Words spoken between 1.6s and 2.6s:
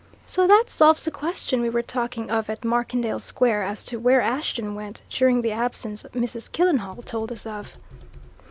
we were talking of